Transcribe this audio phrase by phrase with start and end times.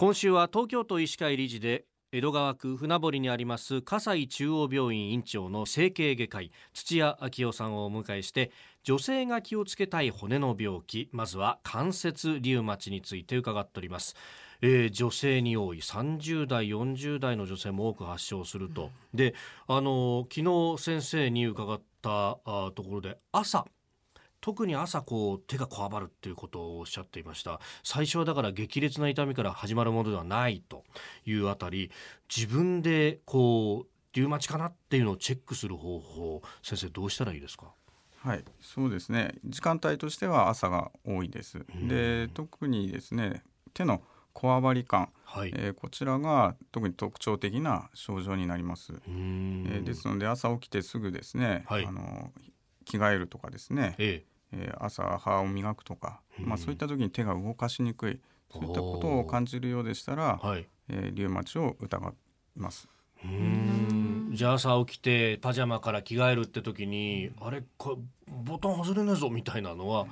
[0.00, 8.52] 今週は東京都医師会理事で江戸川区船堀にあります葛西中央病院院長の整形外科医土屋昭夫さんをお迎えして
[8.84, 14.14] 女性が気をつけたい骨の病気まずは関節リウマチについて伺っております、
[14.62, 19.34] えー、女性に多い30代40代の女性も多く発症すると、で
[19.66, 23.64] あの昨日先生に伺ったところで朝
[24.40, 27.60] 特に朝こう手がこわばるっていうことをおっしゃっていました。
[27.82, 30.84] 最初はだから激烈な痛みから始まるものではないと
[31.26, 31.90] いうあたり
[32.34, 37.66] 自分でこうリウマチかなっていうのをチェックする方法先生どうしたらいいですか？
[38.20, 39.34] はいそうですね。
[39.44, 43.42] 時間帯としては朝が多いです、で特にですね
[43.74, 44.02] 手の
[44.32, 52.30] こわばり感、はい、えー、こちらが特に特徴的な症状になります、えー、ですので朝起きてすぐですね、はい、あの
[52.88, 54.72] 着替えるとかですね、ええ。
[54.72, 58.20] ー、朝歯を磨くとか、まあ、そういった時に手が動かしにくい
[58.50, 60.66] そういったことを感じるようでしたら、はい。
[60.88, 62.12] えー、リウマチを疑い
[62.56, 62.88] ます。
[63.22, 64.30] うん。
[64.32, 70.06] じゃあ朝起きてパジャマから着替えるって時に、あれこボタン外れねえぞみたいなのは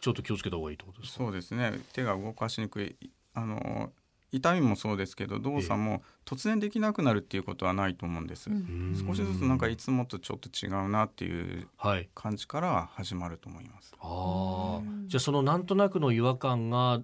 [0.00, 1.24] ちょっと気をつけた方がいいってことですか？
[1.24, 1.80] そうですね。
[1.92, 2.96] 手が動かしにくい。
[3.34, 3.92] あの
[4.34, 8.50] 痛みもそうですけど動作も突然できなくなるっていうことはないと思うんです、
[9.06, 11.68] 少しずつなんかいつもとちょっと違うなっていう
[12.14, 17.00] 感じから始まると思います、はい、あじゃあそのなんとなくの違和感が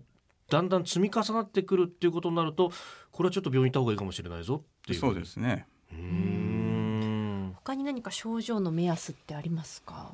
[0.48, 2.72] だんだん積み重なってくるっていうことになると
[3.12, 4.98] これはちょっと病院行った方がいいかもしれないぞっていう。
[4.98, 5.66] そうですね。
[5.92, 7.52] うん。
[7.56, 10.12] 他に何か症状の目安ってありますか？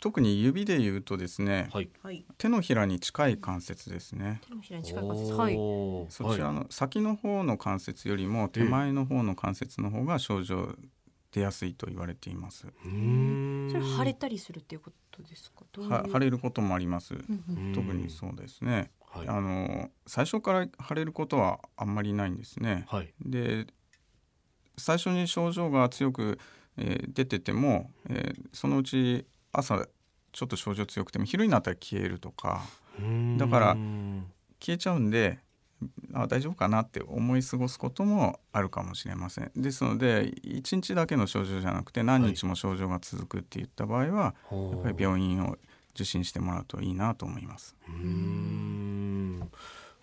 [0.00, 1.90] 特に指で言うとですね、はい、
[2.38, 4.40] 手のひらに近い関節ですね。
[4.46, 5.56] 手のひらに近い関節、はい。
[6.08, 10.74] そちらの先の方の関節よりも手前の方の関節の方が症状
[11.30, 12.60] 出やすいと言われています。
[12.60, 15.64] それ腫れたりするっていうことですか？
[15.82, 17.14] は腫れることもあります。
[17.74, 18.90] 特にそうですね。
[19.10, 22.86] はい、あの最初から腫れることはあんまりないんですね。
[22.88, 23.66] はい、で
[24.76, 26.38] 最初に症状が強く、
[26.76, 29.86] えー、出てても、えー、そのうち朝
[30.38, 32.62] ちょっと症状強くても昼になったら消えるとか
[33.38, 33.76] だから
[34.60, 35.40] 消えちゃうんで
[36.14, 39.50] あ大丈夫かなって思い過ごすこともあるかもしれません。
[39.56, 45.56] ですので1日だけの症状じゃなくて何日も症状が続くっていった場合は、はい、やっぱり病院を
[45.94, 47.74] 受診してもらうといいなと思います。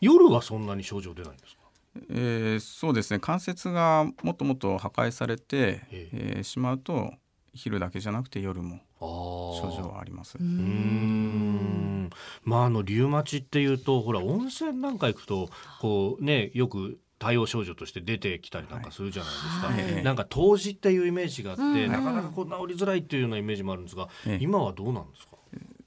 [0.01, 1.61] 夜はそんなに症状出ないんですか？
[2.09, 3.19] えー、そうですね。
[3.19, 7.13] 関節がもっともっと破壊されて、えー、しまうと
[7.55, 10.37] 昼だけじゃなくて夜も症状はあります。
[10.39, 12.09] うん。
[12.43, 15.49] まああのリウマチっていうとほら温泉なんか行くと
[15.81, 25.37] こうねよく対応症状として出てきたりなんかするじゃないですか、はい、なんか湯治っていうイメージがあって、うん、なかなかこう治りづらいっていうようなイメージもあるんですが、今はどうなんですか？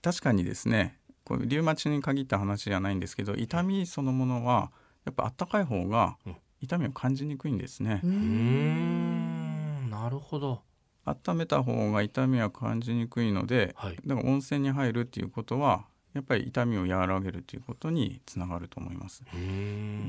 [0.00, 4.72] 確かにですねこうリウマチに限った話じゃないんですけど痛みそのものは
[5.04, 6.16] やっぱあったかい方が
[6.60, 8.00] 痛みを感じにくいんですね。
[8.02, 9.90] うん。
[9.90, 10.62] なるほど
[11.10, 19.22] 温めた方が痛みは感じにくいので、はい、だから温泉に入るっていうことはやっぱり痛みを和らげるということにつながると思います。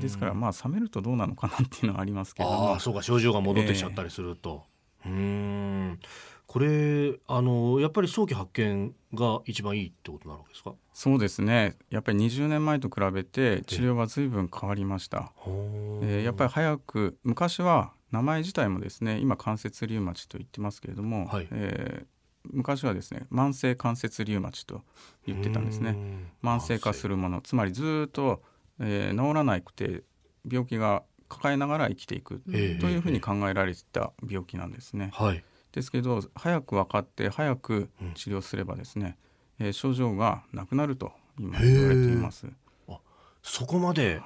[0.02, 2.50] ですからまあ冷めるとどうなのかなっていうのはありますけど。
[2.50, 2.74] も。
[2.76, 4.64] あそうか症状が戻ってきちゃったりすると。
[5.06, 6.00] えー、うん。
[6.48, 10.74] これあのやっぱり早期発見が一番いいってことなのですか？
[10.94, 11.78] そうですね。
[11.92, 22.08] やっぱり20年前と比べて治療は随分変わりました、えー、やっぱり早く昔は名前自体もですね今関節リウマチと言ってますけれども、はい、えー、
[22.52, 24.82] 昔はですね慢性関節リウマチと
[25.26, 25.96] 言ってたんですね。
[26.44, 28.42] 慢性化するものつまりずっと、
[28.80, 30.04] えー、治らなくて
[30.50, 39.18] 病気が抱えながら生きていくというふうに考えられてた病気なんですね、はい、ですけど早く分かって早く治療すればですね、
[39.60, 42.48] うん、えー、症状がなくなると今言われています。
[42.88, 43.00] あ
[43.44, 44.22] そこまで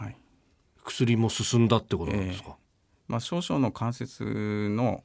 [0.83, 2.62] 薬も進んだってことなんですか、えー
[3.13, 5.03] まあ、少々の関節の、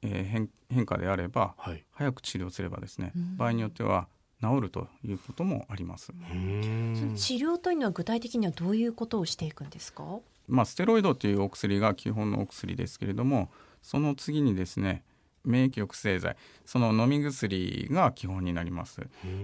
[0.00, 4.08] えー、変変化であれば、はい、早く治療すればですね、場合によっては
[4.40, 6.06] 治るということもあります。
[6.06, 10.20] その治療というのは具体的にはどういうことをしていくんですか？
[10.48, 13.50] まあステロイドというお薬が基本のお薬ですけれども、
[13.82, 15.04] その次にですね、
[15.44, 19.02] 免疫抑制剤、その飲み薬が基本になります。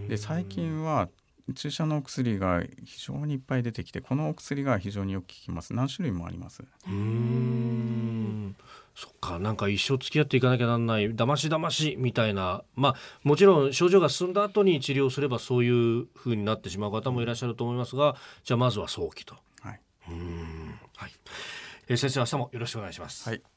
[0.08, 1.10] で最近は
[1.54, 5.74] 注射の薬が非常にいっぱい出てきてこのお薬が非常によく効きます。
[5.74, 6.64] 何種類もあります。
[6.88, 8.05] うん
[8.96, 12.64] そっかなんか一生付き合っていかなきゃなんないだましだましみたいな。
[12.74, 12.94] まあ
[13.24, 19.36] もちろん症状が進んだ後に治療すればそういうふうになってしまう方もいらっしゃると思いますがじゃあまずは早期と。
[19.60, 19.80] はい。
[20.08, 20.80] うん。
[20.96, 21.10] はい。
[21.88, 23.28] えー、先生明日もよろしくお願いします。
[23.28, 23.55] はい